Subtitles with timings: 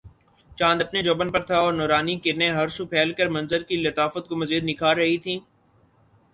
[0.57, 4.27] چاند اپنے جوبن پر تھا اور نورانی کرنیں ہر سو پھیل کر منظر کی لطافت
[4.29, 5.39] کو مزید نکھار رہی تھیں